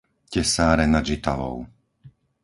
[0.33, 1.57] Tesáre nad Žitavou